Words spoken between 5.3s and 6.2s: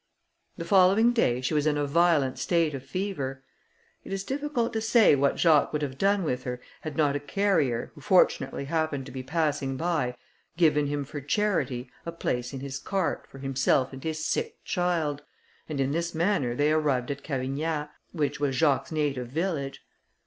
Jacques would have